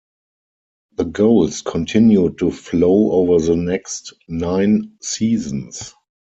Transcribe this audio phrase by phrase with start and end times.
[0.93, 5.93] The goals continued to flow over the next nine seasons.